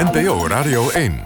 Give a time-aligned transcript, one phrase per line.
[0.00, 1.20] NPO Radio 1.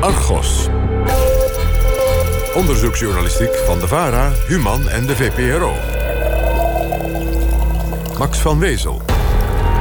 [0.00, 0.68] Argos.
[2.54, 5.74] Onderzoeksjournalistiek van de VARA, Human en de VPRO.
[8.18, 9.09] Max van Wezel.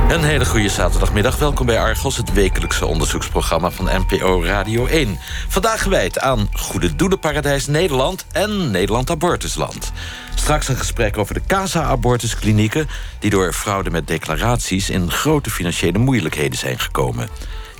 [0.09, 1.37] Een hele goede zaterdagmiddag.
[1.37, 5.19] Welkom bij Argos, het wekelijkse onderzoeksprogramma van NPO Radio 1.
[5.47, 9.91] Vandaag gewijd aan Goede Doelenparadijs Nederland en Nederland Abortusland.
[10.35, 12.87] Straks een gesprek over de Casa-abortusklinieken...
[13.19, 17.29] die door fraude met declaraties in grote financiële moeilijkheden zijn gekomen.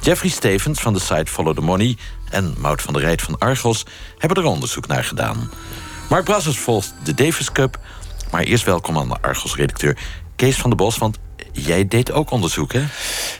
[0.01, 1.98] Jeffrey Stevens van de site Follow the Money...
[2.29, 3.85] en Mout van der Rijt van Argos
[4.17, 5.51] hebben er onderzoek naar gedaan.
[6.09, 7.79] Mark Brassers volgt de Davis Cup...
[8.31, 9.98] maar eerst welkom aan de Argos-redacteur
[10.35, 10.98] Kees van der Bos...
[10.98, 11.17] want
[11.66, 12.84] jij deed ook onderzoek, hè?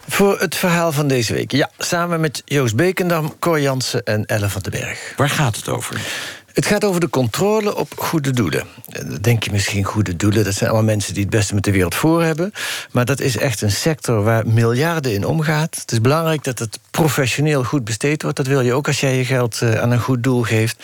[0.08, 1.52] Voor het verhaal van deze week.
[1.52, 5.14] Ja, samen met Joost Bekendam, Cor Jansen en Ellen van den Berg.
[5.16, 6.02] Waar gaat het over?
[6.54, 8.68] Het gaat over de controle op goede doelen.
[8.86, 11.72] Dan denk je misschien goede doelen, dat zijn allemaal mensen die het beste met de
[11.72, 12.52] wereld voor hebben.
[12.92, 15.76] Maar dat is echt een sector waar miljarden in omgaat.
[15.76, 18.38] Het is belangrijk dat het professioneel goed besteed wordt.
[18.38, 20.84] Dat wil je ook als jij je geld eh, aan een goed doel geeft.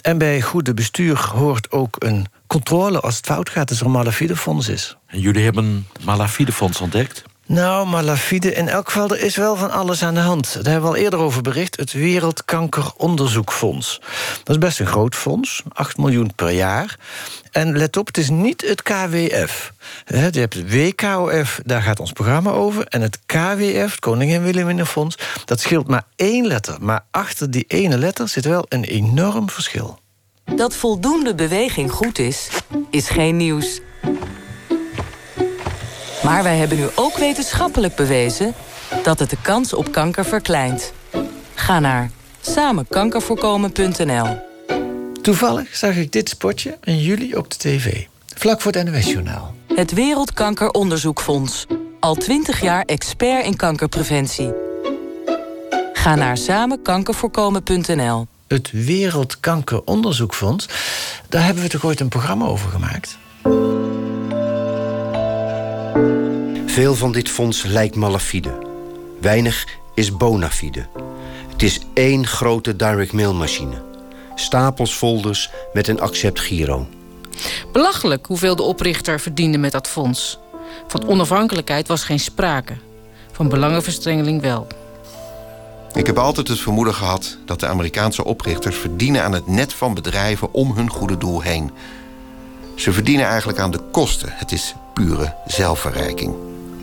[0.00, 3.92] En bij goede bestuur hoort ook een controle als het fout gaat, als er een
[3.92, 4.96] malafide fonds is.
[5.06, 7.22] En jullie hebben een malafide fonds ontdekt?
[7.46, 10.54] Nou, malafide, in elk geval, er is wel van alles aan de hand.
[10.54, 11.76] Daar hebben we al eerder over bericht.
[11.76, 14.00] Het Wereldkankeronderzoekfonds.
[14.42, 16.98] Dat is best een groot fonds, 8 miljoen per jaar.
[17.50, 19.72] En let op, het is niet het KWF.
[20.06, 22.86] Je hebt het WKOF, daar gaat ons programma over.
[22.86, 26.76] En het KWF, het Koningin Wilhelminafonds, dat scheelt maar één letter.
[26.80, 30.00] Maar achter die ene letter zit wel een enorm verschil.
[30.56, 32.48] Dat voldoende beweging goed is,
[32.90, 33.80] is geen nieuws.
[36.22, 38.54] Maar wij hebben nu ook wetenschappelijk bewezen
[39.02, 40.92] dat het de kans op kanker verkleint.
[41.54, 44.26] Ga naar samenkankervoorkomen.nl.
[45.22, 48.04] Toevallig zag ik dit spotje in juli op de tv.
[48.34, 49.54] Vlak voor het NOS-journaal.
[49.74, 51.66] Het Wereldkankeronderzoekfonds.
[52.00, 54.52] Al twintig jaar expert in kankerpreventie.
[55.92, 58.26] Ga naar samenkankervoorkomen.nl.
[58.52, 60.68] Het Wereldkankeronderzoekfonds,
[61.28, 63.18] daar hebben we toch ooit een programma over gemaakt?
[66.66, 68.66] Veel van dit fonds lijkt malafide.
[69.20, 70.86] Weinig is bona fide.
[71.52, 73.82] Het is één grote direct mail machine.
[74.34, 76.88] Stapels folders met een accept giro.
[77.72, 80.38] Belachelijk hoeveel de oprichter verdiende met dat fonds.
[80.86, 82.76] Van onafhankelijkheid was geen sprake.
[83.32, 84.66] Van belangenverstrengeling wel.
[85.94, 89.94] Ik heb altijd het vermoeden gehad dat de Amerikaanse oprichters verdienen aan het net van
[89.94, 91.70] bedrijven om hun goede doel heen.
[92.74, 94.28] Ze verdienen eigenlijk aan de kosten.
[94.32, 96.34] Het is pure zelfverrijking.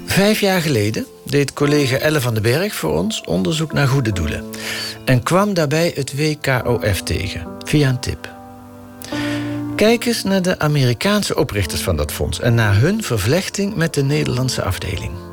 [0.05, 4.45] Vijf jaar geleden deed collega Elle van den Berg voor ons onderzoek naar goede doelen.
[5.05, 8.29] En kwam daarbij het WKOF tegen, via een tip.
[9.75, 14.03] Kijk eens naar de Amerikaanse oprichters van dat fonds en naar hun vervlechting met de
[14.03, 15.28] Nederlandse afdeling.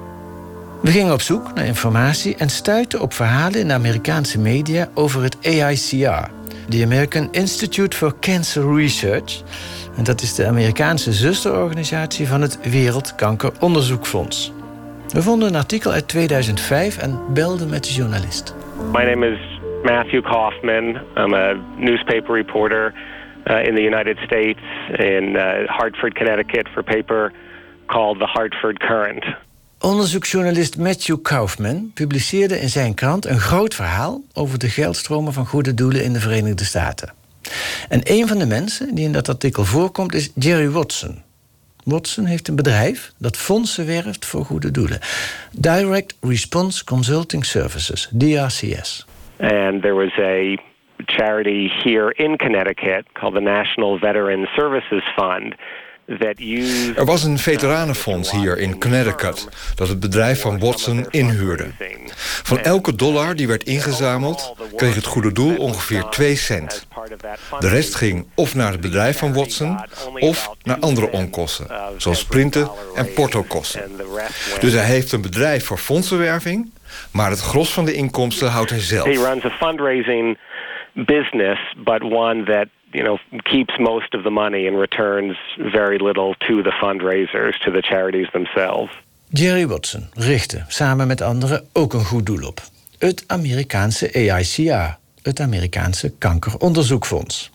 [0.83, 5.23] We gingen op zoek naar informatie en stuitten op verhalen in de Amerikaanse media over
[5.23, 6.31] het AICR,
[6.69, 9.43] de American Institute for Cancer Research.
[9.97, 14.53] En dat is de Amerikaanse zusterorganisatie van het Wereldkankeronderzoekfonds.
[15.09, 18.55] We vonden een artikel uit 2005 en belden met de journalist.
[18.93, 21.01] My name is Matthew Kaufman.
[21.17, 22.93] I'm a newspaper reporter
[23.45, 24.61] uh, in the United States
[24.97, 27.33] in uh, Hartford, Connecticut for paper
[27.87, 29.25] called The Hartford Current.
[29.81, 35.75] Onderzoeksjournalist Matthew Kaufman publiceerde in zijn krant een groot verhaal over de geldstromen van goede
[35.75, 37.13] doelen in de Verenigde Staten.
[37.89, 41.23] En een van de mensen die in dat artikel voorkomt is Jerry Watson.
[41.85, 44.99] Watson heeft een bedrijf dat fondsen werft voor goede doelen.
[45.53, 49.07] Direct Response Consulting Services, DRCS.
[49.41, 50.57] And there was a
[51.05, 55.55] charity here in Connecticut called the National Veteran Services Fund.
[56.07, 61.71] Er was een veteranenfonds hier in Connecticut dat het bedrijf van Watson inhuurde.
[62.43, 66.87] Van elke dollar die werd ingezameld kreeg het goede doel ongeveer 2 cent.
[67.59, 69.85] De rest ging of naar het bedrijf van Watson
[70.19, 73.83] of naar andere onkosten, zoals printen en portokosten.
[74.61, 76.71] Dus hij heeft een bedrijf voor fondsenwerving,
[77.11, 79.07] maar het gros van de inkomsten houdt hij zelf.
[79.07, 80.39] He runs a fundraising
[80.93, 82.67] business, but one that
[82.97, 85.37] you know, keeps most of the money and returns
[85.73, 88.91] very little to the fundraisers, to the charities themselves.
[89.29, 92.61] Jerry Watson richtte samen met anderen ook een goed doel op.
[92.99, 97.51] Het Amerikaanse AICA, het Amerikaanse Kankeronderzoekfonds.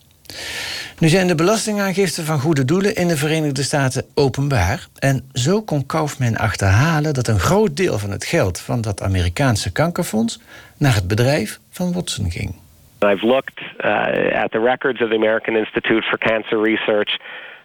[0.98, 4.88] Nu zijn de belastingaangiften van goede doelen in de Verenigde Staten openbaar.
[4.98, 9.72] En zo kon Kaufman achterhalen dat een groot deel van het geld van dat Amerikaanse
[9.72, 10.38] kankerfonds
[10.76, 12.61] naar het bedrijf van Watson ging.
[13.02, 17.18] I've looked uh, at the records of the American Institute for Cancer Research.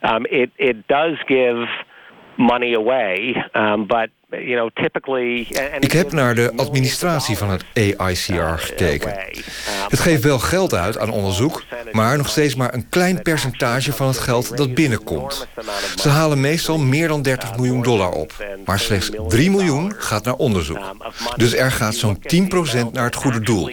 [0.03, 1.67] Um, it, it does give
[2.37, 3.35] money away.
[3.53, 5.47] Um, but you know, typically,
[5.79, 9.13] Ik heb naar de administratie van het AICR gekeken.
[9.89, 14.07] Het geeft wel geld uit aan onderzoek, maar nog steeds maar een klein percentage van
[14.07, 15.47] het geld dat binnenkomt.
[15.95, 18.31] Ze halen meestal meer dan 30 miljoen dollar op,
[18.65, 20.79] maar slechts 3 miljoen gaat naar onderzoek.
[21.35, 23.69] Dus er gaat zo'n 10% naar het goede doel.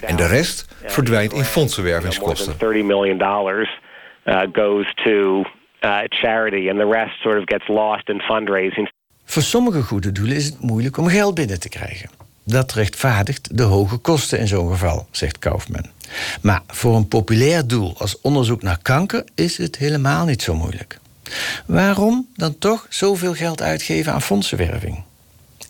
[0.00, 2.54] En de rest verdwijnt in fondsenwervingskosten.
[2.58, 3.80] 30 miljoen dollars
[4.24, 5.44] uh, goes to
[5.80, 8.88] uh, charity and the rest sort of gets lost in fundraising.
[9.26, 12.10] Voor sommige goede doelen is het moeilijk om geld binnen te krijgen.
[12.44, 15.86] Dat rechtvaardigt de hoge kosten in zo'n geval, zegt Kaufman.
[16.42, 20.98] Maar voor een populair doel als onderzoek naar kanker is het helemaal niet zo moeilijk.
[21.66, 25.02] Waarom dan toch zoveel geld uitgeven aan fondsenwerving?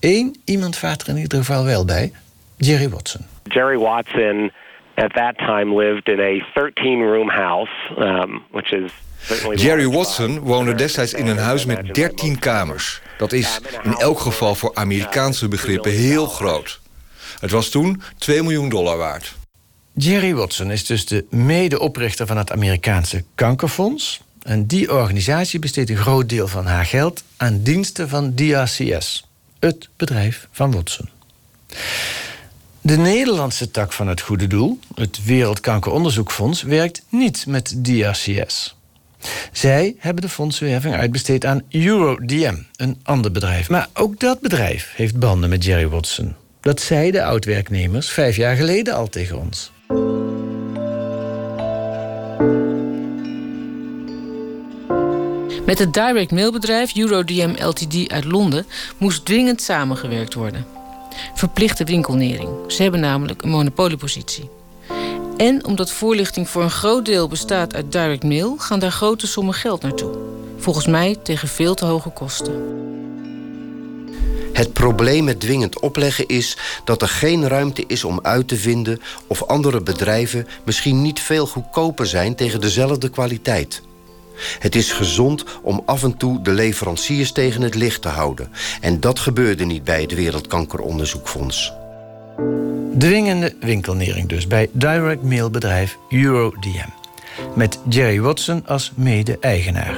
[0.01, 2.13] Eén iemand vaart er in ieder geval wel bij:
[2.57, 3.21] Jerry Watson.
[3.45, 4.53] Jerry Watson
[4.97, 8.91] at that time lived in a 13-room house, um, which is
[9.55, 13.01] Jerry Watson woonde destijds in een huis met 13 kamers.
[13.19, 16.81] Dat is in elk geval voor Amerikaanse begrippen heel groot.
[17.41, 19.35] Het was toen 2 miljoen dollar waard.
[19.93, 24.21] Jerry Watson is dus de medeoprichter van het Amerikaanse Kankerfonds.
[24.43, 29.29] En die organisatie besteedt een groot deel van haar geld aan diensten van DRCS,
[29.59, 31.09] het bedrijf van Watson.
[32.87, 38.77] De Nederlandse tak van het Goede Doel, het Wereldkankeronderzoekfonds, werkt niet met DRCS.
[39.53, 43.69] Zij hebben de fondswerving uitbesteed aan EuroDM, een ander bedrijf.
[43.69, 46.35] Maar ook dat bedrijf heeft banden met Jerry Watson.
[46.61, 49.73] Dat zeiden oud-werknemers vijf jaar geleden al tegen ons.
[55.65, 58.67] Met het direct mailbedrijf EuroDM Ltd uit Londen
[58.99, 60.76] moest dringend samengewerkt worden.
[61.35, 62.49] Verplichte winkelnering.
[62.67, 64.51] Ze hebben namelijk een monopoliepositie.
[65.37, 69.55] En omdat voorlichting voor een groot deel bestaat uit direct mail, gaan daar grote sommen
[69.55, 70.15] geld naartoe.
[70.59, 72.85] Volgens mij tegen veel te hoge kosten.
[74.53, 79.01] Het probleem met dwingend opleggen is dat er geen ruimte is om uit te vinden
[79.27, 83.83] of andere bedrijven misschien niet veel goedkoper zijn tegen dezelfde kwaliteit.
[84.59, 88.49] Het is gezond om af en toe de leveranciers tegen het licht te houden.
[88.81, 91.73] En dat gebeurde niet bij het Wereldkankeronderzoekfonds.
[92.99, 96.89] Dwingende winkelnering dus bij direct mailbedrijf EuroDM.
[97.55, 99.97] Met Jerry Watson als mede-eigenaar.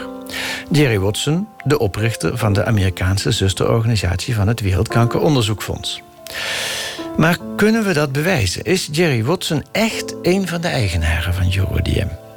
[0.70, 6.02] Jerry Watson, de oprichter van de Amerikaanse zusterorganisatie van het Wereldkankeronderzoekfonds.
[7.17, 8.64] Maar kunnen we dat bewijzen?
[8.64, 12.27] Is Jerry Watson echt een van de eigenaren van EuroDM?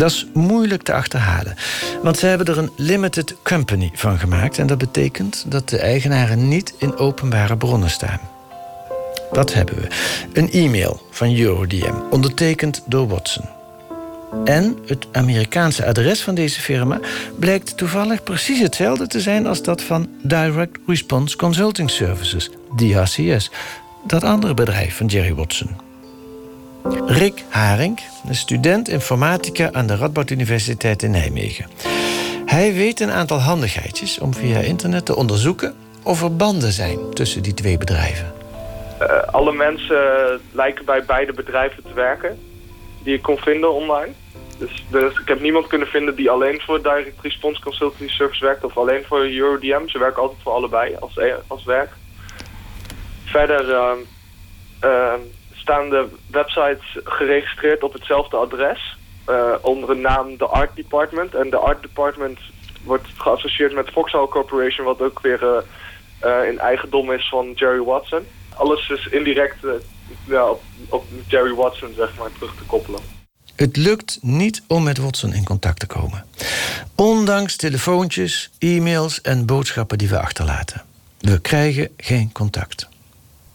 [0.00, 1.56] Dat is moeilijk te achterhalen,
[2.02, 6.48] want ze hebben er een limited company van gemaakt en dat betekent dat de eigenaren
[6.48, 8.20] niet in openbare bronnen staan.
[9.32, 9.86] Dat hebben we.
[10.32, 13.44] Een e-mail van EuroDM, ondertekend door Watson.
[14.44, 17.00] En het Amerikaanse adres van deze firma
[17.38, 23.50] blijkt toevallig precies hetzelfde te zijn als dat van Direct Response Consulting Services, DRCS,
[24.06, 25.89] dat andere bedrijf van Jerry Watson.
[27.06, 31.70] Rick Haring, een student informatica aan de Radboud Universiteit in Nijmegen.
[32.46, 37.42] Hij weet een aantal handigheidjes om via internet te onderzoeken of er banden zijn tussen
[37.42, 38.32] die twee bedrijven.
[39.00, 42.38] Uh, alle mensen lijken bij beide bedrijven te werken
[43.02, 44.12] die ik kon vinden online.
[44.58, 48.64] Dus, dus, ik heb niemand kunnen vinden die alleen voor Direct Response Consulting Service werkt
[48.64, 49.88] of alleen voor EuroDM.
[49.88, 51.90] Ze werken altijd voor allebei als, e- als werk.
[53.24, 53.92] Verder uh,
[54.84, 55.14] uh,
[55.60, 58.98] staan de websites geregistreerd op hetzelfde adres.
[59.60, 61.34] onder de naam The Art Department.
[61.34, 62.38] En de Art Department
[62.84, 65.64] wordt geassocieerd met Foxhall Corporation, wat ook weer
[66.48, 68.26] in eigendom is van Jerry Watson
[68.60, 69.70] alles is indirect uh,
[70.24, 73.00] ja, op, op Jerry Watson zeg maar, terug te koppelen.
[73.56, 76.26] Het lukt niet om met Watson in contact te komen.
[76.94, 80.82] Ondanks telefoontjes, e-mails en boodschappen die we achterlaten.
[81.18, 82.89] We krijgen geen contact.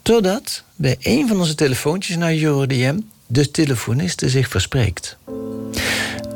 [0.06, 5.18] Totdat bij een van onze telefoontjes naar EuroDM de telefoniste zich verspreekt.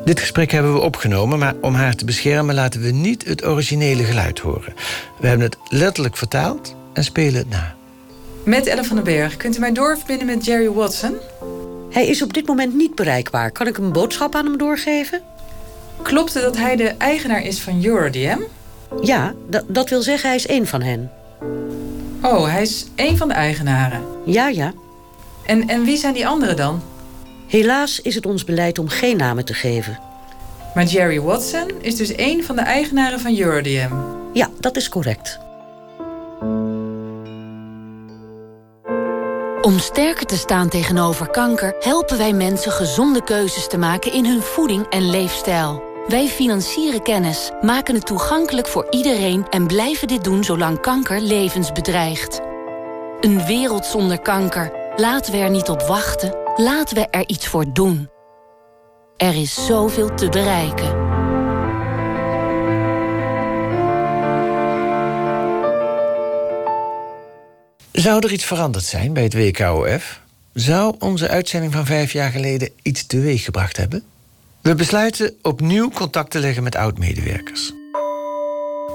[0.05, 4.03] Dit gesprek hebben we opgenomen, maar om haar te beschermen laten we niet het originele
[4.03, 4.73] geluid horen.
[5.19, 7.75] We hebben het letterlijk vertaald en spelen het na.
[8.43, 9.37] Met Ellen van den Berg.
[9.37, 11.15] Kunt u mij doorverbinden met Jerry Watson?
[11.89, 13.51] Hij is op dit moment niet bereikbaar.
[13.51, 15.21] Kan ik een boodschap aan hem doorgeven?
[16.01, 18.39] Klopt het dat hij de eigenaar is van EuroDM?
[19.01, 19.33] Ja,
[19.67, 21.11] dat wil zeggen hij is één van hen.
[22.21, 24.03] Oh, hij is één van de eigenaren?
[24.25, 24.73] Ja, ja.
[25.45, 26.81] En, en wie zijn die anderen dan?
[27.47, 29.99] Helaas is het ons beleid om geen namen te geven.
[30.73, 33.93] Maar Jerry Watson is dus één van de eigenaren van EuroDM?
[34.33, 35.39] Ja, dat is correct.
[39.61, 44.41] Om sterker te staan tegenover kanker helpen wij mensen gezonde keuzes te maken in hun
[44.41, 45.88] voeding en leefstijl.
[46.09, 49.49] Wij financieren kennis, maken het toegankelijk voor iedereen...
[49.49, 52.39] en blijven dit doen zolang kanker levens bedreigt.
[53.21, 54.71] Een wereld zonder kanker.
[54.95, 56.37] Laten we er niet op wachten.
[56.55, 58.09] Laten we er iets voor doen.
[59.17, 60.89] Er is zoveel te bereiken.
[67.91, 70.21] Zou er iets veranderd zijn bij het WKOF?
[70.53, 74.03] Zou onze uitzending van vijf jaar geleden iets teweeggebracht hebben?
[74.61, 77.73] We besluiten opnieuw contact te leggen met oud-medewerkers.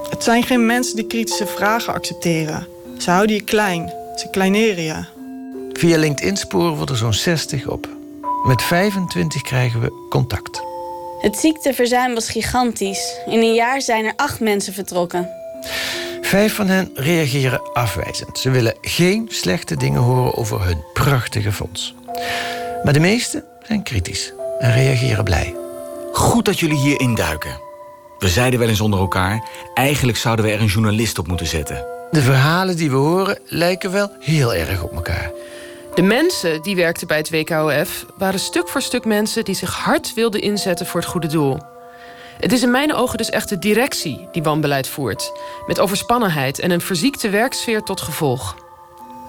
[0.09, 2.67] Het zijn geen mensen die kritische vragen accepteren.
[2.97, 3.93] Ze houden je klein.
[4.15, 5.05] Ze kleineren je.
[5.73, 7.89] Via LinkedIn sporen we er zo'n 60 op.
[8.43, 10.61] Met 25 krijgen we contact.
[11.21, 13.19] Het ziekteverzuim was gigantisch.
[13.25, 15.29] In een jaar zijn er acht mensen vertrokken.
[16.21, 18.39] Vijf van hen reageren afwijzend.
[18.39, 21.95] Ze willen geen slechte dingen horen over hun prachtige fonds.
[22.83, 25.55] Maar de meesten zijn kritisch en reageren blij.
[26.11, 27.59] Goed dat jullie hier induiken.
[28.19, 29.43] We zeiden wel eens onder elkaar...
[29.73, 31.85] eigenlijk zouden we er een journalist op moeten zetten.
[32.11, 35.31] De verhalen die we horen lijken wel heel erg op elkaar.
[35.95, 40.13] De mensen die werkten bij het WKOF waren stuk voor stuk mensen die zich hard
[40.13, 41.57] wilden inzetten voor het goede doel.
[42.39, 45.31] Het is in mijn ogen dus echt de directie die wanbeleid voert,
[45.67, 48.55] met overspannenheid en een verziekte werksfeer tot gevolg.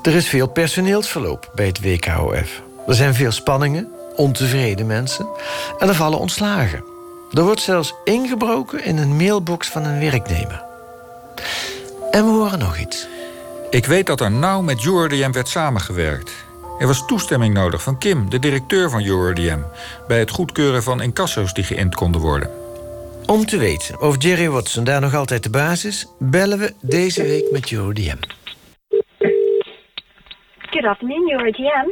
[0.03, 2.63] Er is veel personeelsverloop bij het WKOF.
[2.87, 5.29] Er zijn veel spanningen, ontevreden mensen
[5.79, 6.85] en er vallen ontslagen.
[7.33, 10.65] Er wordt zelfs ingebroken in een mailbox van een werknemer.
[12.11, 13.09] En we horen nog iets.
[13.71, 16.45] Ik weet dat er nauw met URDM werd samengewerkt.
[16.79, 19.59] Er was toestemming nodig van Kim, de directeur van URDM...
[20.09, 22.51] bij het goedkeuren van incasso's die geïnt konden worden.
[23.27, 26.07] Om te weten of Jerry Watson daar nog altijd de baas is...
[26.19, 28.17] bellen we deze week met URDM.
[30.59, 31.91] Good afternoon, URDM.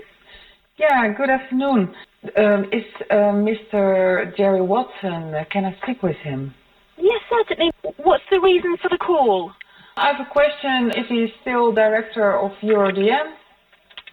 [0.75, 1.95] Yeah, good afternoon.
[2.25, 4.35] Um, is uh, Mr.
[4.35, 6.55] Jerry Watson, uh, can I speak with him?
[6.97, 7.71] Yes, certainly.
[7.99, 9.53] What's the reason for the call?
[9.97, 13.35] I have a question if he is still director of EuroDM.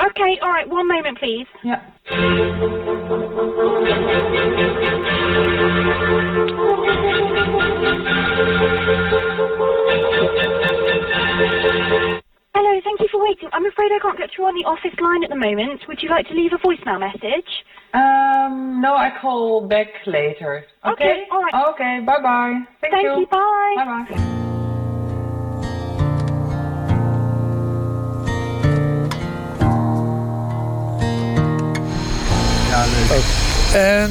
[0.01, 1.48] Okay, all right, one moment, please.
[1.63, 1.82] Yeah.
[12.53, 13.50] Hello, thank you for waiting.
[13.53, 15.82] I'm afraid I can't get through on the office line at the moment.
[15.88, 17.63] Would you like to leave a voicemail message?
[17.93, 20.65] Um, no, I call back later.
[20.86, 21.69] Okay, Okay, all right.
[21.69, 22.62] Okay, bye bye.
[22.79, 23.74] Thank, Thank you, bye.
[23.75, 25.21] Bye bye.
[32.69, 34.10] Ja, leuk.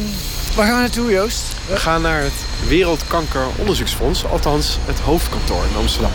[0.57, 1.55] Waar gaan we naartoe, Joost?
[1.69, 6.11] We gaan naar het Wereldkankeronderzoeksfonds, althans het hoofdkantoor in Amsterdam.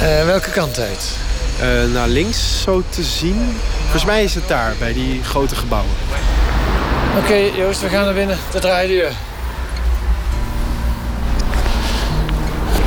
[0.00, 1.18] Eh, welke kant uit?
[1.60, 3.56] Eh, naar links, zo te zien.
[3.80, 5.90] Volgens mij is het daar, bij die grote gebouwen.
[7.18, 8.38] Oké, Joost, we gaan naar binnen.
[8.52, 9.12] De draaideur.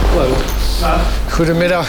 [0.10, 0.36] Hallo.
[1.30, 1.88] Goedemiddag.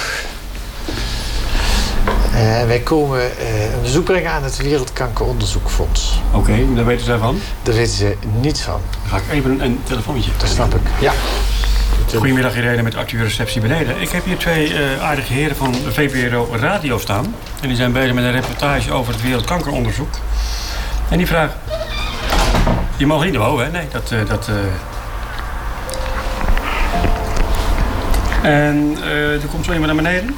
[2.32, 6.20] Eh, wij komen eh, een bezoek brengen aan het Wereldkankeronderzoekfonds.
[6.32, 7.40] Oké, daar weten zij van?
[7.62, 8.80] Daar weten ze niets van.
[8.90, 10.30] Dan ga ik even een, een telefoontje.
[10.36, 10.80] Dat snap ik.
[11.00, 11.12] Ja.
[12.14, 14.00] Goedemiddag Irene met Arthur Receptie beneden.
[14.00, 17.34] Ik heb hier twee eh, aardige heren van VPRO Radio staan.
[17.60, 20.14] En die zijn bezig met een reportage over het wereldkankeronderzoek.
[21.10, 21.83] En die vragen...
[22.96, 23.70] Je mag niet boven, hè?
[23.70, 24.10] Nee, dat...
[24.10, 24.54] eh, dat eh.
[28.42, 30.34] En eh, er komt zo iemand naar beneden.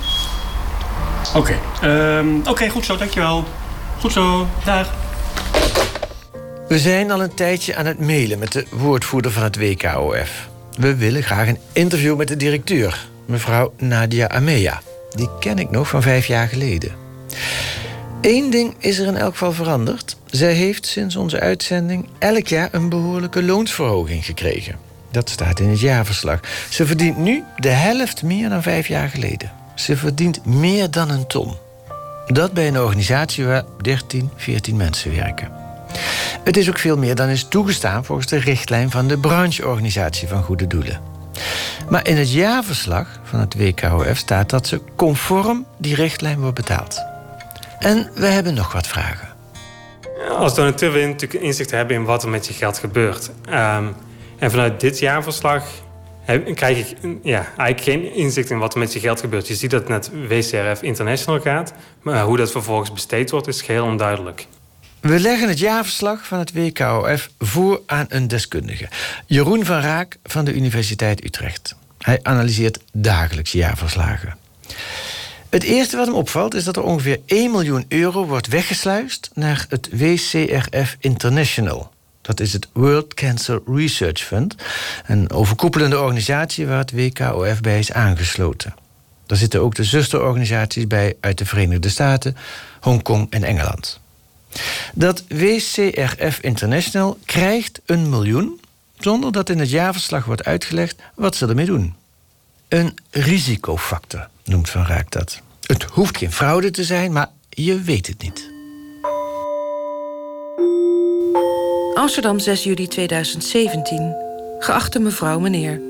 [1.35, 3.45] Oké, ehm, oké, goed zo, dankjewel.
[4.01, 4.91] Goed zo, dag.
[6.69, 10.49] We zijn al een tijdje aan het mailen met de woordvoerder van het WKOF.
[10.77, 14.81] We willen graag een interview met de directeur, mevrouw Nadia Amea.
[15.11, 16.93] Die ken ik nog van vijf jaar geleden.
[18.21, 20.17] Eén ding is er in elk geval veranderd.
[20.27, 24.77] Zij heeft sinds onze uitzending elk jaar een behoorlijke loonsverhoging gekregen.
[25.11, 26.41] Dat staat in het jaarverslag.
[26.71, 29.53] Ze verdient nu de helft meer dan vijf jaar geleden.
[29.75, 31.57] Ze verdient meer dan een ton.
[32.27, 35.53] Dat bij een organisatie waar 13, 14 mensen werken.
[36.45, 40.43] Het is ook veel meer dan is toegestaan volgens de richtlijn van de brancheorganisatie van
[40.43, 41.01] Goede Doelen.
[41.89, 47.16] Maar in het jaarverslag van het WKOF staat dat ze conform die richtlijn wordt betaald.
[47.79, 49.29] En we hebben nog wat vragen.
[50.39, 53.31] Als donateurs willen natuurlijk inzicht hebben in wat er met je geld gebeurt.
[53.49, 53.87] Ehm,
[54.39, 55.65] en vanuit dit jaarverslag
[56.23, 59.49] heb- krijg ik ja, eigenlijk geen inzicht in wat er met je geld gebeurt.
[59.49, 63.63] Je ziet dat het net WCRF International gaat, maar hoe dat vervolgens besteed wordt is
[63.63, 64.47] geheel onduidelijk.
[65.01, 68.89] We leggen het jaarverslag van het WKOF voor aan een deskundige.
[69.27, 71.77] Jeroen van Raak van de Universiteit Utrecht.
[71.99, 74.37] Hij analyseert dagelijks jaarverslagen.
[75.49, 79.67] Het eerste wat hem opvalt is dat er ongeveer 1 miljoen euro wordt weggesluist naar
[79.69, 81.91] het WCRF International.
[82.21, 84.55] Dat is het World Cancer Research Fund,
[85.07, 88.75] een overkoepelende organisatie waar het WKOF bij is aangesloten.
[89.27, 92.37] Daar zitten ook de zusterorganisaties bij uit de Verenigde Staten,
[92.81, 94.01] Hongkong en Engeland.
[94.95, 98.61] Dat WCRF International krijgt een miljoen
[98.99, 101.95] zonder dat in het jaarverslag wordt uitgelegd wat ze ermee doen.
[102.69, 105.41] Een risicofactor noemt Van Raak dat.
[105.67, 108.51] Het hoeft geen fraude te zijn, maar je weet het niet.
[111.95, 114.15] Amsterdam 6 juli 2017.
[114.59, 115.81] Geachte mevrouw, meneer.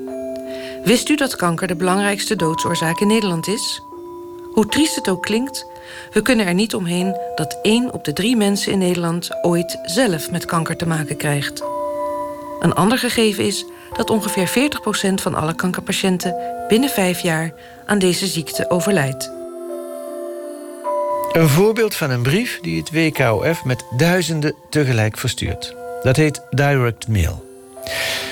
[0.83, 3.81] Wist u dat kanker de belangrijkste doodsoorzaak in Nederland is?
[4.53, 5.65] Hoe triest het ook klinkt,
[6.11, 10.31] we kunnen er niet omheen dat één op de drie mensen in Nederland ooit zelf
[10.31, 11.63] met kanker te maken krijgt.
[12.59, 13.65] Een ander gegeven is
[13.97, 16.35] dat ongeveer 40% van alle kankerpatiënten
[16.67, 17.53] binnen vijf jaar
[17.85, 19.31] aan deze ziekte overlijdt.
[21.31, 25.75] Een voorbeeld van een brief die het WKOF met duizenden tegelijk verstuurt.
[26.01, 27.45] Dat heet Direct Mail.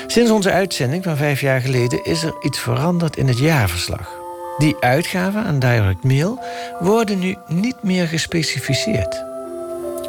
[0.07, 4.09] Sinds onze uitzending van vijf jaar geleden is er iets veranderd in het jaarverslag.
[4.57, 6.39] Die uitgaven aan Direct Mail
[6.79, 9.23] worden nu niet meer gespecificeerd.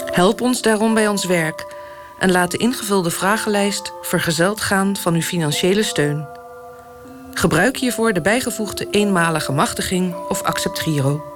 [0.05, 1.76] Help ons daarom bij ons werk
[2.19, 6.27] en laat de ingevulde vragenlijst vergezeld gaan van uw financiële steun.
[7.35, 11.35] Gebruik hiervoor de bijgevoegde eenmalige machtiging of accept Giro.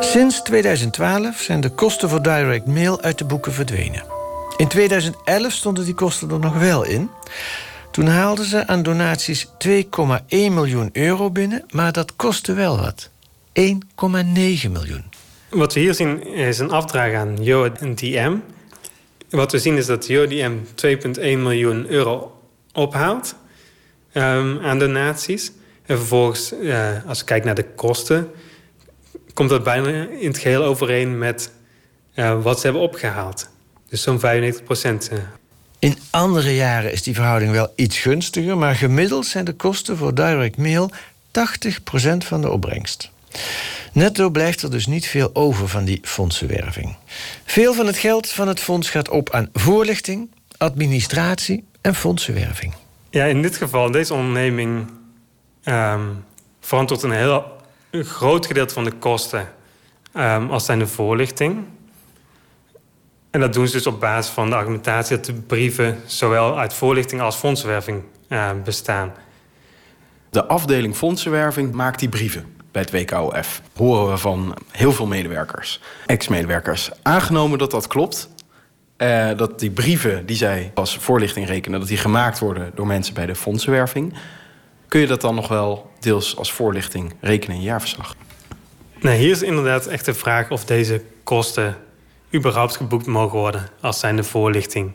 [0.00, 4.04] Sinds 2012 zijn de kosten voor direct mail uit de boeken verdwenen.
[4.56, 7.10] In 2011 stonden die kosten er nog wel in.
[7.90, 9.76] Toen haalden ze aan donaties 2,1
[10.28, 13.10] miljoen euro binnen, maar dat kostte wel wat.
[13.52, 15.09] 1,9 miljoen.
[15.50, 18.36] Wat we hier zien is een afdraag aan JODM.
[19.30, 22.40] Wat we zien is dat JODM 2,1 miljoen euro
[22.72, 23.34] ophaalt
[24.12, 25.52] um, aan donaties.
[25.86, 28.30] En vervolgens, uh, als we kijken naar de kosten,
[29.34, 31.52] komt dat bijna in het geheel overeen met
[32.14, 33.48] uh, wat ze hebben opgehaald.
[33.88, 35.10] Dus zo'n 95 procent.
[35.12, 35.18] Uh.
[35.78, 40.14] In andere jaren is die verhouding wel iets gunstiger, maar gemiddeld zijn de kosten voor
[40.14, 40.90] direct mail
[41.30, 43.10] 80 procent van de opbrengst.
[43.92, 46.96] Netto blijft er dus niet veel over van die fondsenwerving.
[47.44, 52.74] Veel van het geld van het fonds gaat op aan voorlichting, administratie en fondsenwerving.
[53.10, 54.86] Ja, in dit geval, deze onderneming
[55.64, 56.24] um,
[56.60, 57.44] verantwoordt een heel
[57.92, 59.48] groot gedeelte van de kosten
[60.16, 61.64] um, als zijn de voorlichting.
[63.30, 66.74] En dat doen ze dus op basis van de argumentatie dat de brieven zowel uit
[66.74, 69.12] voorlichting als fondsenwerving uh, bestaan.
[70.30, 73.62] De afdeling fondsenwerving maakt die brieven bij het WKOF.
[73.76, 76.90] Horen we van heel veel medewerkers, ex-medewerkers.
[77.02, 78.28] Aangenomen dat dat klopt,
[78.98, 81.78] uh, dat die brieven die zij als voorlichting rekenen...
[81.80, 84.14] dat die gemaakt worden door mensen bij de fondsenwerving...
[84.88, 88.16] kun je dat dan nog wel deels als voorlichting rekenen in je jaarverslag?
[89.00, 91.76] Nee, hier is inderdaad echt de vraag of deze kosten
[92.34, 94.92] überhaupt geboekt mogen worden als zijnde voorlichting.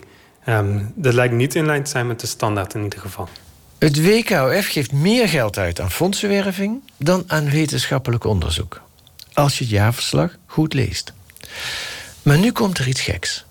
[0.49, 3.29] Um, dat lijkt niet in lijn te zijn met de standaard in ieder geval.
[3.77, 8.81] Het WKOF geeft meer geld uit aan fondsenwerving dan aan wetenschappelijk onderzoek.
[9.33, 11.13] Als je het jaarverslag goed leest.
[12.23, 13.45] Maar nu komt er iets geks.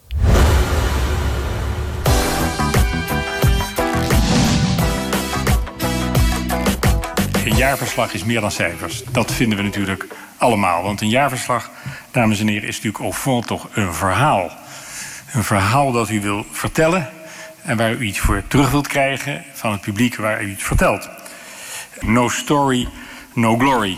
[7.44, 9.02] Een jaarverslag is meer dan cijfers.
[9.12, 10.06] Dat vinden we natuurlijk
[10.36, 10.82] allemaal.
[10.82, 11.70] Want een jaarverslag,
[12.10, 14.50] dames en heren, is natuurlijk au fond toch een verhaal.
[15.32, 17.08] Een verhaal dat u wil vertellen
[17.64, 21.08] en waar u iets voor terug wilt krijgen van het publiek waar u iets vertelt.
[22.00, 22.88] No story,
[23.34, 23.96] no glory.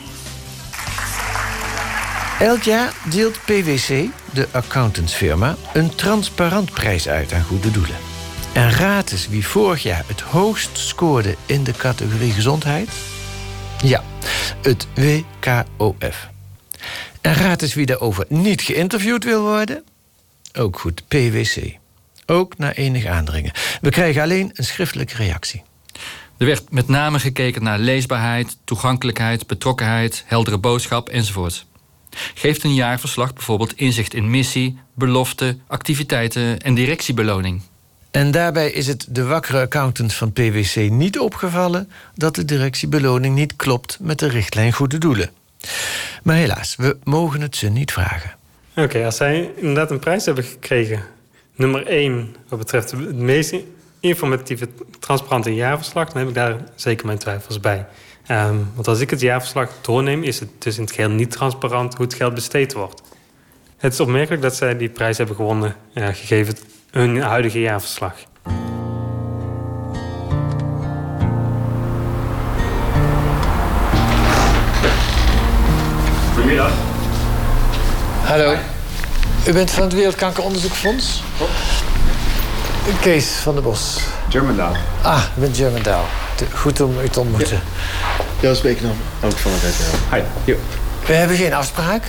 [2.40, 7.96] Elk jaar deelt PwC, de accountantsfirma, een transparant prijs uit aan goede doelen.
[8.52, 12.90] En raad eens wie vorig jaar het hoogst scoorde in de categorie gezondheid?
[13.82, 14.02] Ja,
[14.62, 16.28] het WKOF.
[17.20, 19.84] En raad eens wie daarover niet geïnterviewd wil worden?
[20.52, 21.78] Ook goed, PwC
[22.26, 23.52] ook na enig aandringen.
[23.80, 25.62] We krijgen alleen een schriftelijke reactie.
[26.38, 31.66] Er werd met name gekeken naar leesbaarheid, toegankelijkheid, betrokkenheid, heldere boodschap enzovoort.
[32.34, 37.62] Geeft een jaarverslag bijvoorbeeld inzicht in missie, belofte, activiteiten en directiebeloning?
[38.10, 43.56] En daarbij is het de wakkere accountant van PwC niet opgevallen dat de directiebeloning niet
[43.56, 45.30] klopt met de richtlijn Goede Doelen.
[46.22, 48.34] Maar helaas, we mogen het ze niet vragen.
[48.76, 51.02] Oké, als zij inderdaad een prijs hebben gekregen
[51.56, 53.54] nummer 1 wat betreft het meest
[54.00, 57.86] informatieve, transparante jaarverslag, dan heb ik daar zeker mijn twijfels bij.
[58.30, 61.94] Um, want als ik het jaarverslag doorneem, is het dus in het geheel niet transparant
[61.94, 63.02] hoe het geld besteed wordt.
[63.76, 66.54] Het is opmerkelijk dat zij die prijs hebben gewonnen, gegeven
[66.90, 68.14] hun huidige jaarverslag.
[76.34, 76.72] Goedemiddag.
[78.22, 78.75] Hallo.
[79.46, 81.22] U bent van het Wereldkankeronderzoekfonds?
[83.00, 83.98] Kees van der Bos.
[84.28, 84.76] Germandaal.
[85.02, 86.04] Ah, u bent Germandaal.
[86.54, 87.60] Goed om u te ontmoeten.
[88.40, 90.16] Joost Beekman, ook van het WTO.
[90.16, 90.22] Hi.
[90.44, 90.56] Jo.
[91.06, 92.02] We hebben geen afspraak.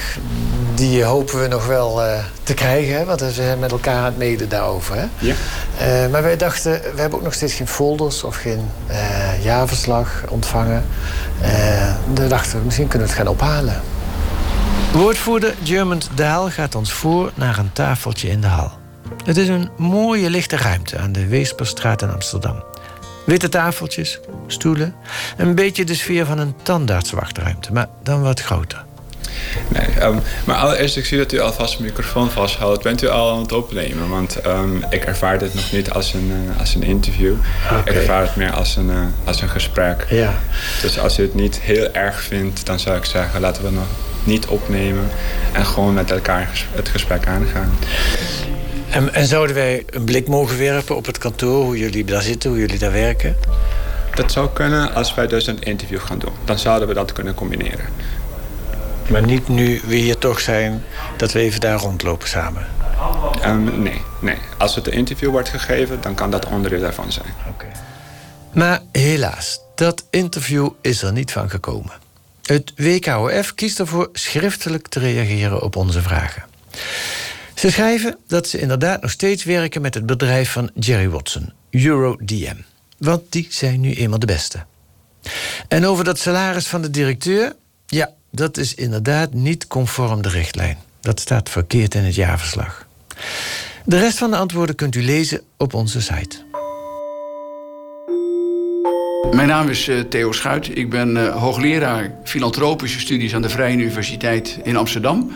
[0.76, 4.04] Die hopen we nog wel eh, te krijgen, hè, want we zijn met elkaar aan
[4.04, 4.96] het mede daarover.
[4.96, 5.06] Hè?
[5.18, 5.34] Ja.
[5.78, 10.24] Eh, maar wij dachten, we hebben ook nog steeds geen folders of geen eh, jaarverslag
[10.30, 10.86] ontvangen.
[11.42, 13.82] Eh dan dachten we, misschien kunnen we het gaan ophalen.
[14.98, 18.72] Woordvoerder German Daal gaat ons voor naar een tafeltje in de hal.
[19.26, 22.64] Het is een mooie lichte ruimte aan de Weesperstraat in Amsterdam.
[23.26, 24.96] Witte tafeltjes, stoelen.
[25.38, 28.86] Een beetje de sfeer van een tandartswachtruimte, maar dan wat groter.
[29.68, 32.84] Nee, ehm, maar allereerst, ik zie dat u alvast een microfoon vasthoudt.
[32.84, 34.10] Bent u al aan het opnemen?
[34.10, 37.34] Want ehm, ik ervaar dit nog niet als een, eh, als een interview.
[37.86, 40.06] Ik ervaar het meer als een, eh, als een gesprek.
[40.10, 40.34] Ja.
[40.82, 43.42] Dus als u het niet heel erg vindt, dan zou ik zeggen...
[43.42, 43.88] laten we nog
[44.28, 45.10] niet opnemen
[45.52, 47.72] en gewoon met elkaar het gesprek aangaan.
[48.90, 52.50] En, en zouden wij een blik mogen werpen op het kantoor, hoe jullie daar zitten,
[52.50, 53.36] hoe jullie daar werken?
[54.14, 56.34] Dat zou kunnen als wij dus een interview gaan doen.
[56.46, 57.86] Dan zouden we dat kunnen combineren.
[59.10, 60.84] Maar niet nu we hier toch zijn,
[61.18, 62.68] dat we even daar rondlopen samen.
[63.42, 64.38] Ehm, nee, nee.
[64.58, 67.34] Als het een interview wordt gegeven, dan kan dat onderdeel daarvan zijn.
[68.54, 71.92] Maar helaas, dat interview is er niet van gekomen.
[72.48, 76.44] Het WKOF kiest ervoor schriftelijk te reageren op onze vragen.
[77.56, 82.56] Ze schrijven dat ze inderdaad nog steeds werken met het bedrijf van Jerry Watson, EuroDM.
[82.98, 84.66] Want die zijn nu eenmaal de beste.
[85.68, 87.56] En over dat salaris van de directeur,
[87.86, 90.78] ja, dat is inderdaad niet conform de richtlijn.
[91.02, 92.88] Dat staat verkeerd in het jaarverslag.
[93.86, 96.46] De rest van de antwoorden kunt u lezen op onze site.
[99.32, 100.78] Mijn naam is eh, Theo Schuit.
[100.78, 105.32] Ik ben eh, hoogleraar filantropische studies aan de Vrije Universiteit in Amsterdam.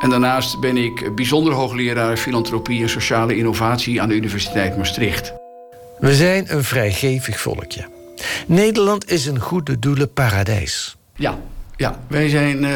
[0.00, 5.32] En daarnaast ben ik bijzonder hoogleraar filantropie en sociale innovatie aan de Universiteit Maastricht.
[5.98, 7.88] We zijn een vrijgevig volkje.
[8.46, 10.96] Nederland is een goede doelen paradijs.
[11.16, 11.38] Ja,
[11.76, 11.98] ja.
[12.08, 12.70] wij zijn eh,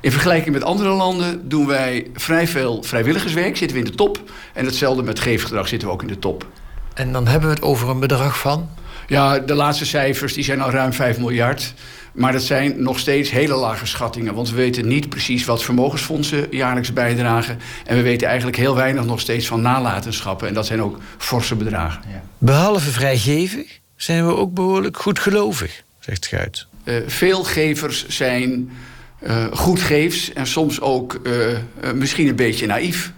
[0.00, 3.56] in vergelijking met andere landen doen wij vrij veel vrijwilligerswerk.
[3.56, 4.20] Zitten we in de top.
[4.54, 6.46] En hetzelfde met geefgedrag zitten we ook in de top.
[6.94, 8.68] En dan hebben we het over een bedrag van?
[9.06, 11.74] Ja, de laatste cijfers die zijn al ruim 5 miljard.
[12.12, 14.34] Maar dat zijn nog steeds hele lage schattingen.
[14.34, 17.58] Want we weten niet precies wat vermogensfondsen jaarlijks bijdragen.
[17.86, 20.48] En we weten eigenlijk heel weinig nog steeds van nalatenschappen.
[20.48, 22.02] En dat zijn ook forse bedragen.
[22.38, 26.66] Behalve vrijgevig zijn we ook behoorlijk goedgelovig, zegt Schuit.
[26.84, 28.70] Eh, veel gevers zijn
[29.18, 33.12] eh goedgeefs en soms ook eh, misschien een beetje naïef.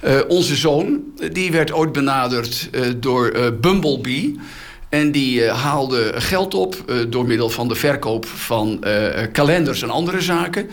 [0.00, 4.40] Eh, onze zoon die werd ooit benaderd eh, door eh, Bumblebee.
[4.88, 8.84] En die haalde geld op door middel van de verkoop van
[9.32, 10.70] kalenders en andere zaken.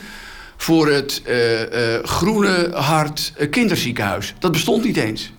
[0.57, 1.21] Voor het
[2.03, 4.33] Groene Hart Kinderziekenhuis.
[4.39, 5.31] Dat bestond niet eens.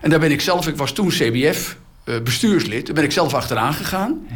[0.00, 1.76] En daar ben ik zelf, ik was toen CBF
[2.22, 4.26] bestuurslid, daar ben ik zelf achteraan gegaan.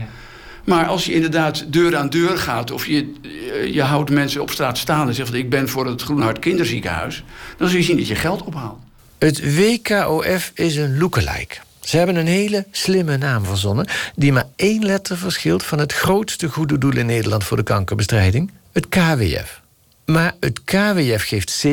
[0.67, 4.51] Maar als je inderdaad deur aan deur gaat of je, eh, je houdt mensen op
[4.51, 7.25] straat staan en zegt van ik ben voor het Groene Hart Kinderziekenhuis,
[7.57, 8.79] dan zul je zien dat je geld ophaalt.
[9.19, 11.57] Het WKOF is een lookalike.
[11.81, 13.87] Ze hebben een hele slimme naam verzonnen...
[14.15, 17.45] die maar één letter verschilt van het grootste goede doel in Nederland...
[17.45, 19.61] voor de kankerbestrijding, het KWF.
[20.05, 21.71] Maar het KWF geeft 70%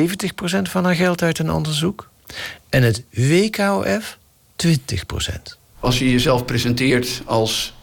[0.62, 2.08] van haar geld uit een onderzoek...
[2.68, 4.18] en het WKOF
[4.66, 4.68] 20%.
[5.80, 7.74] Als je jezelf presenteert als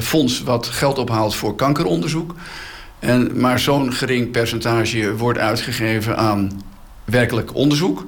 [0.00, 2.34] fonds wat geld ophaalt voor kankeronderzoek,
[2.98, 6.62] en maar zo'n gering percentage wordt uitgegeven aan
[7.04, 8.06] werkelijk onderzoek,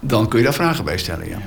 [0.00, 1.28] dan kun je daar vragen bij stellen.
[1.28, 1.38] Ja.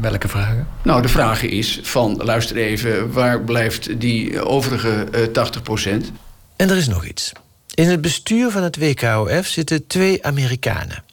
[0.00, 0.68] Welke vragen?
[0.82, 6.06] Nou, de vraag is van, luister even, waar blijft die overige eh 80%
[6.56, 7.32] En er is nog iets.
[7.74, 11.04] In het bestuur van het WKOF zitten twee Amerikanen.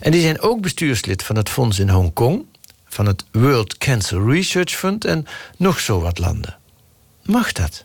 [0.00, 2.44] En die zijn ook bestuurslid van het fonds in Hongkong...
[2.86, 6.56] van het World Cancer Research Fund en nog zo wat landen.
[7.24, 7.84] Mag dat?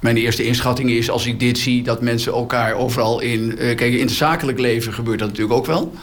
[0.00, 3.58] Mijn eerste inschatting is, als ik dit zie, dat mensen elkaar overal in...
[3.58, 5.94] eh, kijk, in het zakelijk leven gebeurt dat natuurlijk ook wel.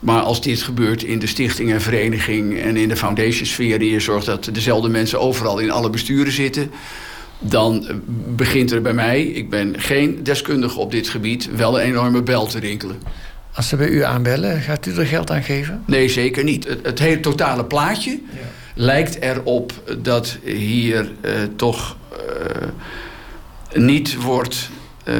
[0.00, 3.80] Maar als dit gebeurt in de stichting en vereniging en in de foundation sfeer...
[3.80, 6.70] en je zorgt dat dezelfde mensen overal in alle besturen zitten...
[7.38, 7.94] dan eh,
[8.36, 11.48] begint er bij mij, ik ben geen deskundige op dit gebied...
[11.56, 12.96] wel een enorme bel te rinkelen.
[13.54, 15.82] Als ze bij u aanbellen, gaat u er geld aan geven?
[15.86, 16.68] Nee, zeker niet.
[16.68, 18.20] Het, het hele totale plaatje
[18.74, 21.96] lijkt erop dat hier eh, toch
[23.74, 24.70] niet wordt
[25.04, 25.16] eh,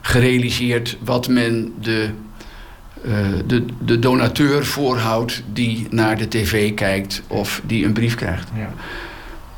[0.00, 2.10] gerealiseerd wat men de,
[3.04, 3.12] eh,
[3.46, 8.48] de, de donateur voorhoudt die naar de tv kijkt of die een brief krijgt.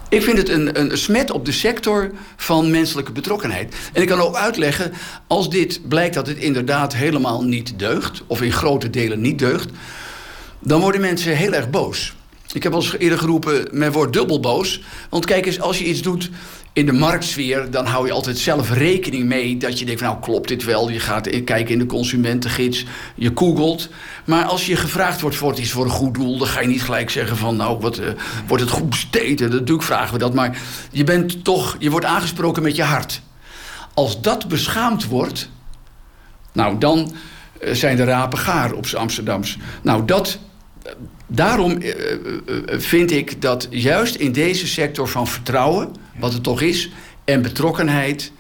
[0.09, 3.75] Ik vind het een, een smet op de sector van menselijke betrokkenheid.
[3.93, 4.93] En ik kan ook uitleggen,
[5.27, 9.71] als dit blijkt dat het inderdaad helemaal niet deugt, of in grote delen niet deugt,
[10.59, 12.15] dan worden mensen heel erg boos.
[12.53, 14.81] Ik heb al eens eerder geroepen, men wordt dubbel boos.
[15.11, 16.31] Want kijk eens, als je iets doet
[16.73, 20.49] in de marktsfeer, dan hou je altijd zelf rekening mee dat je denkt: nou klopt
[20.49, 20.91] dit wel?
[20.91, 22.85] Je gaat kijken in de consumentengids,
[23.15, 23.89] je googelt.
[24.25, 26.83] Maar als je gevraagd wordt voor iets voor een goed doel, dan ga je niet
[26.83, 28.07] gelijk zeggen: van nou, wat, uh,
[28.47, 29.41] wordt het goed besteed?
[29.41, 30.35] Natuurlijk vragen we dat.
[30.35, 30.59] Maar
[30.91, 33.21] je bent toch, je wordt aangesproken met je hart.
[33.95, 35.49] Als dat beschaamd wordt,
[36.53, 37.13] nou dan
[37.61, 39.57] uh, zijn de rapen gaar op z'n Amsterdams.
[39.83, 40.39] Nou, dat
[41.27, 41.93] daarom uh,
[42.69, 46.91] vind ik dat juist in deze sector van vertrouwen, wat het toch is,
[47.25, 48.33] en betrokkenheid,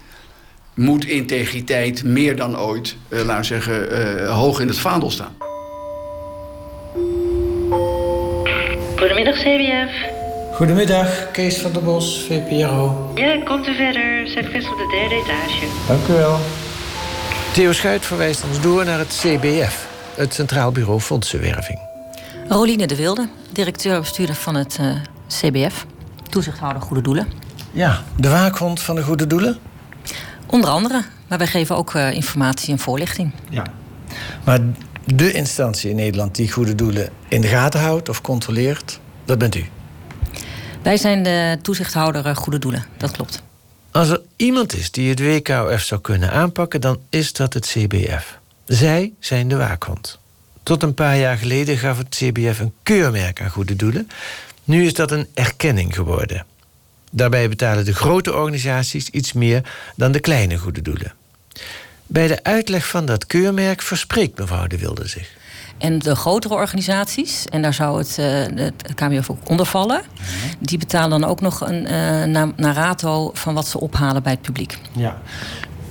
[0.75, 5.37] moet integriteit meer dan ooit, uh, laten we zeggen, hoog in het vaandel staan.
[8.97, 10.21] Goedemiddag, CBF.
[10.53, 13.11] Goedemiddag, Kees van der Bos, VPRO.
[13.15, 14.29] Ja, komt u verder.
[14.29, 15.67] Zet op de derde etage.
[15.89, 16.39] Dank u wel.
[17.53, 21.92] Theo Schuit verwijst ons door naar het CBF, het Centraal Bureau Fondsenwerving.
[22.49, 24.97] Roline de Wilde, directeur-bestuurder van het uh,
[25.29, 25.87] CBF,
[26.31, 27.29] toezichthouder Goede Doelen.
[27.71, 29.59] Ja, de waakhond van de Goede Doelen?
[30.47, 33.33] Onder andere, maar wij geven ook uh, informatie en voorlichting.
[33.51, 33.65] Ja.
[34.45, 34.61] Maar
[35.05, 39.55] de instantie in Nederland die Goede Doelen in de gaten houdt of controleert, dat bent
[39.55, 39.65] u?
[40.83, 43.43] Wij zijn de toezichthouder uh, Goede Doelen, dat klopt.
[43.91, 48.39] Als er iemand is die het WKOF zou kunnen aanpakken, dan is dat het CBF.
[48.65, 50.21] Zij zijn de waakhond.
[50.63, 54.09] Tot een paar jaar geleden gaf het CBF een keurmerk aan goede doelen.
[54.65, 56.47] Nu is dat een erkenning geworden.
[57.11, 59.63] Daarbij betalen de grote organisaties iets meer
[59.97, 61.13] dan de kleine goede doelen.
[62.07, 65.31] Bij de uitleg van dat keurmerk verspreekt mevrouw De Wilde zich.
[65.79, 68.27] En de grotere organisaties, en daar zou het, uh,
[68.77, 70.03] het ook onder vallen...
[70.59, 74.79] die betalen dan ook nog een uh, narrato van wat ze ophalen bij het publiek.
[74.93, 75.23] Ja.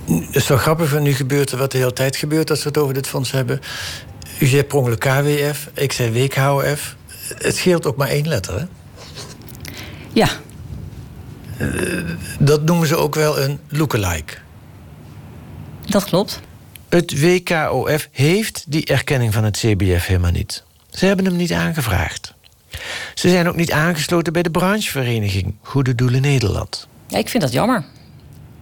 [0.06, 2.50] Het is wel grappig, want nu gebeurt er wat de hele tijd gebeurt...
[2.50, 3.60] als we het over dit fonds hebben.
[4.42, 6.96] U zei per ongeluk KWF, ik zei WKOF.
[7.38, 8.64] Het scheelt ook maar één letter, hè?
[10.12, 10.28] Ja.
[11.58, 12.04] Uh,
[12.38, 14.34] dat noemen ze ook wel een lookalike.
[15.86, 16.40] Dat klopt.
[16.88, 20.64] Het WKOF heeft die erkenning van het CBF helemaal niet.
[20.90, 22.34] Ze hebben hem niet aangevraagd.
[23.14, 26.88] Ze zijn ook niet aangesloten bij de branchevereniging Goede Doelen Nederland.
[27.06, 27.84] Ja, ik vind dat jammer.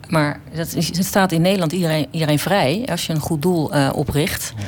[0.09, 3.77] Maar dat is, het staat in Nederland iedereen, iedereen vrij als je een goed doel
[3.77, 4.53] uh, opricht.
[4.57, 4.65] Ja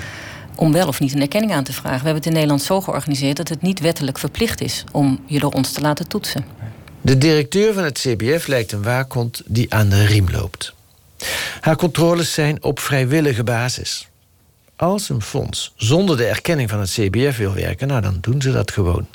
[0.56, 1.98] om wel of niet een erkenning aan te vragen.
[1.98, 5.38] We hebben het in Nederland zo georganiseerd dat het niet wettelijk verplicht is om je
[5.38, 6.44] door ons te laten toetsen.
[7.00, 10.74] De directeur van het CBF lijkt een waakhond die aan de riem loopt.
[11.60, 14.08] Haar controles zijn op vrijwillige basis.
[14.76, 18.52] Als een fonds zonder de erkenning van het CBF wil werken, nou dan doen ze
[18.52, 19.06] dat gewoon.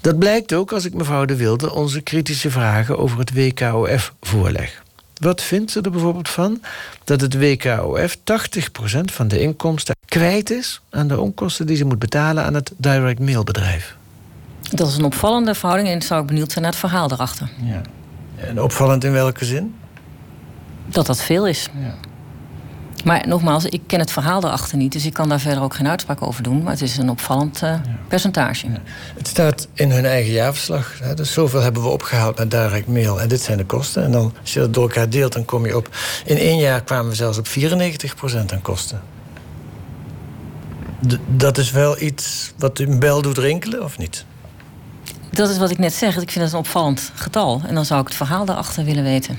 [0.00, 4.82] Dat blijkt ook als ik mevrouw De Wilde onze kritische vragen over het WKOF voorleg.
[5.14, 6.62] Wat vindt ze er bijvoorbeeld van
[7.04, 8.20] dat het WKOF 80%
[9.04, 13.18] van de inkomsten kwijt is aan de onkosten die ze moet betalen aan het direct
[13.20, 13.96] mailbedrijf?
[14.70, 17.48] Dat is een opvallende verhouding en zou ik benieuwd zijn naar het verhaal erachter.
[17.62, 17.80] Ja.
[18.36, 19.74] En opvallend in welke zin?
[20.86, 21.68] Dat dat veel is.
[21.80, 21.94] Ja.
[23.04, 25.88] Maar nogmaals, ik ken het verhaal erachter niet, dus ik kan daar verder ook geen
[25.88, 26.62] uitspraak over doen.
[26.62, 27.82] Maar het is een opvallend uh, ja.
[28.08, 28.66] percentage.
[28.70, 28.78] Ja.
[29.16, 30.98] Het staat in hun eigen jaarverslag.
[31.02, 33.20] Hè, dus zoveel hebben we opgehaald naar direct mail.
[33.20, 34.04] En dit zijn de kosten.
[34.04, 35.96] En dan, als je dat door elkaar deelt, dan kom je op.
[36.24, 37.50] In één jaar kwamen we zelfs op 94%
[38.52, 39.00] aan kosten.
[41.26, 44.24] Dat is wel iets wat een bel doet rinkelen, of niet?
[45.30, 46.16] Dat is wat ik net zeg.
[46.16, 47.62] Ik vind het een opvallend getal.
[47.66, 49.38] En dan zou ik het verhaal daarachter willen weten.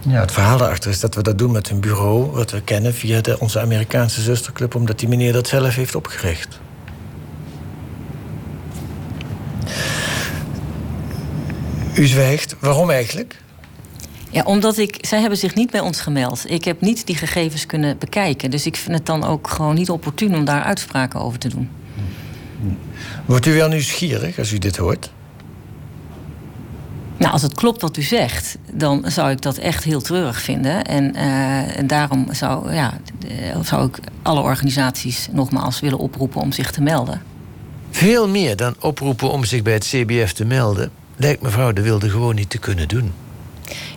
[0.00, 2.30] Ja, het verhaal daarachter is dat we dat doen met een bureau...
[2.30, 4.74] wat we kennen via de, onze Amerikaanse zusterclub...
[4.74, 6.60] omdat die meneer dat zelf heeft opgericht.
[11.94, 12.56] U zwijgt.
[12.58, 13.42] Waarom eigenlijk?
[14.32, 14.98] Ja, omdat ik...
[15.00, 16.50] Zij hebben zich niet bij ons gemeld.
[16.50, 18.50] Ik heb niet die gegevens kunnen bekijken.
[18.50, 21.70] Dus ik vind het dan ook gewoon niet opportun om daar uitspraken over te doen.
[23.26, 25.10] Wordt u wel nieuwsgierig als u dit hoort?
[27.16, 30.84] Nou, als het klopt wat u zegt, dan zou ik dat echt heel treurig vinden.
[30.84, 32.98] En, uh, en daarom zou, ja,
[33.62, 37.22] zou ik alle organisaties nogmaals willen oproepen om zich te melden.
[37.90, 42.10] Veel meer dan oproepen om zich bij het CBF te melden, lijkt mevrouw De Wilde
[42.10, 43.12] gewoon niet te kunnen doen.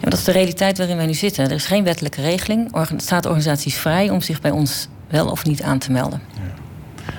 [0.06, 1.46] Maar dat is de realiteit waarin wij nu zitten.
[1.46, 2.76] Er is geen wettelijke regeling.
[2.76, 6.22] Het staat organisaties vrij om zich bij ons wel of niet aan te melden.
[6.34, 6.41] Ja.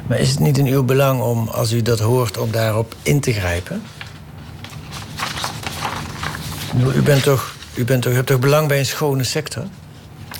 [0.06, 3.20] Maar is het niet in uw belang om, als u dat hoort, om daarop in
[3.20, 3.82] te grijpen?
[6.94, 9.64] U bent toch, u, bent toch, u hebt toch belang bij een schone sector?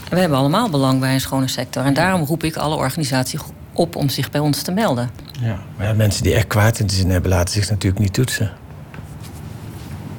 [0.09, 1.85] We hebben allemaal belang bij een schone sector.
[1.85, 3.41] En daarom roep ik alle organisaties
[3.73, 5.11] op om zich bij ons te melden.
[5.41, 8.13] Ja, maar ja, mensen die echt kwaad in de zin hebben, laten zich natuurlijk niet
[8.15, 8.53] toetsen.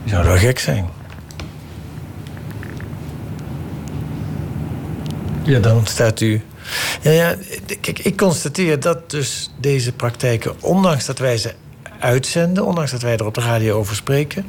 [0.03, 0.96] Je zou wel gek zijn.
[5.47, 6.41] Ja, dan staat u.
[7.01, 7.35] Ja, ja,
[7.81, 11.53] kijk, ik constateer dat dus deze praktijken, ondanks dat wij ze
[11.99, 14.45] uitzenden, ondanks dat wij er op de radio over spreken,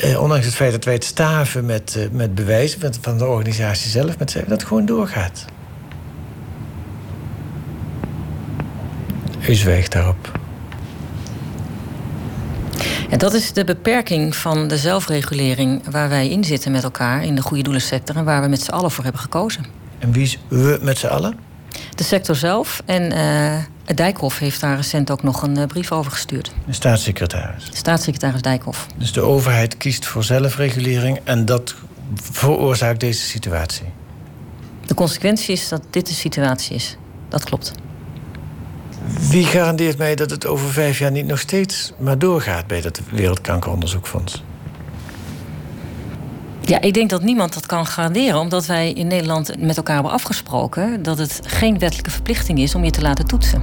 [0.00, 3.26] eh, ondanks het feit dat wij het staven met, eh, met bewijzen met, van de
[3.26, 5.44] organisatie zelf, met, dat gewoon doorgaat.
[9.48, 10.38] U zwijgt daarop.
[13.10, 17.34] En dat is de beperking van de zelfregulering waar wij in zitten met elkaar in
[17.34, 19.75] de goede doelensector en waar we met z'n allen voor hebben gekozen.
[19.98, 21.38] En wie is we met z'n allen?
[21.94, 22.82] De sector zelf.
[22.84, 26.52] En uh, het Dijkhof heeft daar recent ook nog een uh, brief over gestuurd.
[26.66, 27.70] De staatssecretaris.
[27.72, 28.86] Staatssecretaris Dijkhof.
[28.96, 31.74] Dus de overheid kiest voor zelfregulering en dat
[32.14, 33.86] veroorzaakt deze situatie.
[34.86, 36.96] De consequentie is dat dit de situatie is.
[37.28, 37.72] Dat klopt.
[39.30, 43.00] Wie garandeert mij dat het over vijf jaar niet nog steeds maar doorgaat bij dat
[43.10, 44.42] Wereldkankeronderzoekfonds?
[46.66, 50.12] Ja, ik denk dat niemand dat kan garanderen, omdat wij in Nederland met elkaar hebben
[50.12, 53.62] afgesproken dat het geen wettelijke verplichting is om je te laten toetsen.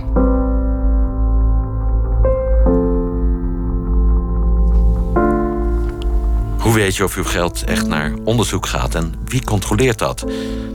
[6.58, 10.26] Hoe weet je of uw geld echt naar onderzoek gaat en wie controleert dat?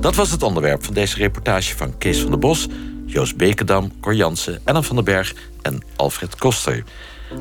[0.01, 2.67] Dat was het onderwerp van deze reportage van Kees van der Bos,
[3.07, 6.85] Joost Bekendam, Cor Jansen, Ellen van den Berg en Alfred Koster.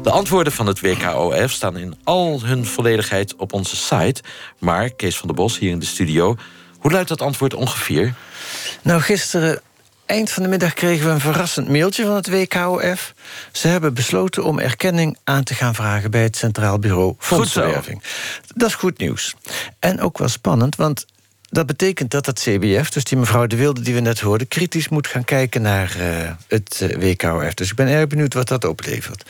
[0.04, 4.22] De antwoorden van het WKOF staan in al hun volledigheid op onze site.
[4.60, 6.36] Maar Kees van der Bos hier in de studio,
[6.80, 8.14] hoe luidt dat antwoord ongeveer?
[8.82, 9.62] Nou, gisteren
[10.06, 13.14] eind van de middag kregen we een verrassend mailtje van het WKOF.
[13.52, 18.04] Ze hebben besloten om erkenning aan te gaan vragen bij het Centraal Bureau Fondsenwerving.
[18.56, 19.36] Dat is goed nieuws.
[19.80, 21.06] En ook wel spannend, want
[21.50, 24.90] dat betekent dat het CBF, dus die mevrouw De Wilde die we net hoorden, kritisch
[24.90, 27.54] moet gaan kijken naar uh, het uh, WKOF.
[27.54, 29.24] Dus ik ben erg benieuwd wat dat oplevert.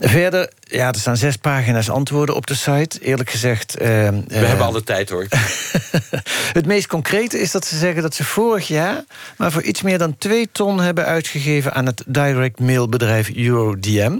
[0.00, 2.98] Verder, ja, er staan zes pagina's antwoorden op de site.
[3.00, 3.80] Eerlijk gezegd.
[3.80, 5.26] Uh, we hebben alle tijd hoor.
[6.58, 9.04] het meest concrete is dat ze zeggen dat ze vorig jaar
[9.36, 14.18] maar voor iets meer dan twee ton hebben uitgegeven aan het direct mailbedrijf EuroDM.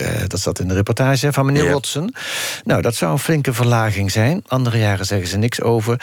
[0.00, 2.14] Uh, dat zat in de reportage van meneer Watson.
[2.64, 4.42] Nou, dat zou een flinke verlaging zijn.
[4.46, 6.00] Andere jaren zeggen ze niks over.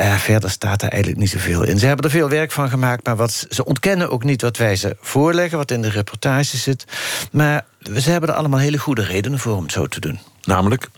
[0.00, 1.78] Uh, verder staat er eigenlijk niet zoveel in.
[1.78, 4.76] Ze hebben er veel werk van gemaakt, maar wat, ze ontkennen ook niet wat wij
[4.76, 6.84] ze voorleggen, wat in de reportage zit.
[7.32, 7.64] Maar
[7.96, 10.18] ze hebben er allemaal hele goede redenen voor om het zo te doen.
[10.42, 10.88] Namelijk?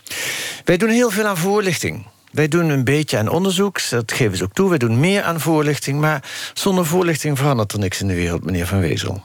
[0.64, 2.06] Wij doen heel veel aan voorlichting.
[2.30, 4.68] Wij doen een beetje aan onderzoek, dat geven ze ook toe.
[4.68, 6.22] Wij doen meer aan voorlichting, maar
[6.54, 9.22] zonder voorlichting verandert er niks in de wereld, meneer Van Wezel.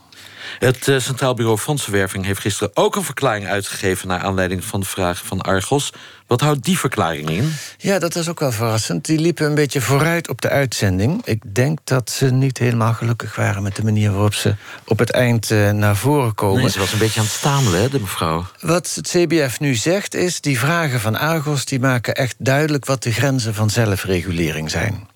[0.59, 4.07] Het uh, Centraal Bureau Fondsenwerving heeft gisteren ook een verklaring uitgegeven...
[4.07, 5.91] naar aanleiding van de vraag van Argos.
[6.27, 7.53] Wat houdt die verklaring in?
[7.77, 9.05] Ja, dat is ook wel verrassend.
[9.05, 11.21] Die liepen een beetje vooruit op de uitzending.
[11.25, 15.11] Ik denk dat ze niet helemaal gelukkig waren met de manier waarop ze op het
[15.11, 16.61] eind uh, naar voren komen.
[16.61, 18.45] Nee, ze was een beetje aan het stamelen, hè, de mevrouw.
[18.59, 21.65] Wat het CBF nu zegt is, die vragen van Argos...
[21.65, 25.07] die maken echt duidelijk wat de grenzen van zelfregulering zijn.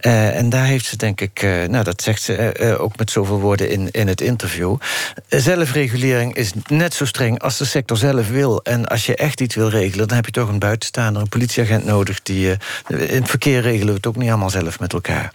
[0.00, 3.40] Uh, en daar heeft ze denk ik, uh, nou dat zegt ze ook met zoveel
[3.40, 4.76] woorden in, in het interview.
[5.28, 8.62] zelfregulering is net zo streng als de sector zelf wil.
[8.62, 11.84] En als je echt iets wil regelen, dan heb je toch een buitenstaander, een politieagent
[11.84, 12.22] nodig.
[12.22, 12.50] Die,
[12.88, 15.32] in het verkeer regelen we het ook niet allemaal zelf met elkaar.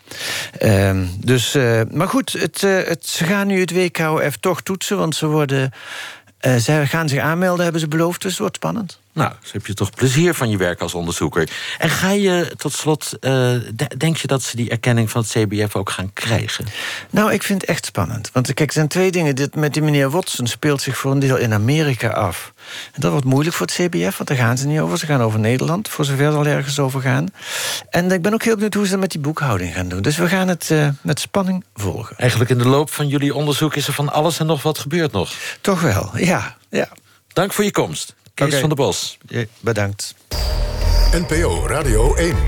[0.57, 1.53] Ehm, dus,
[1.91, 5.71] maar goed, het, het, ze gaan nu het WKOF toch toetsen, want ze worden.
[6.41, 8.99] ze gaan zich aanmelden, hebben ze beloofd, dus het wordt spannend.
[9.17, 11.49] Nou, dus heb je toch plezier van je werk als onderzoeker.
[11.77, 13.51] En ga je tot slot, uh,
[13.97, 16.65] denk je dat ze die erkenning van het CBF ook gaan krijgen?
[17.09, 18.29] Nou, ik vind het echt spannend.
[18.33, 19.35] Want kijk, er zijn twee dingen.
[19.35, 22.53] Dit met die meneer Watson speelt zich voor een deel in Amerika af.
[22.91, 24.97] En dat wordt moeilijk voor het CBF, want daar gaan ze niet over.
[24.97, 27.27] Ze gaan over Nederland, voor zover ze al ergens over gaan.
[27.89, 30.01] En ik ben ook heel benieuwd hoe ze dat met die boekhouding gaan doen.
[30.01, 32.17] Dus we gaan het uh, met spanning volgen.
[32.17, 35.11] Eigenlijk in de loop van jullie onderzoek is er van alles en nog wat gebeurd
[35.11, 35.33] nog.
[35.61, 36.55] Toch wel, ja.
[36.69, 36.89] ja.
[37.33, 38.15] Dank voor je komst.
[38.37, 38.59] Kees okay.
[38.59, 39.17] van der Bos.
[39.27, 40.15] Ja, bedankt.
[41.11, 42.47] NPO Radio 1.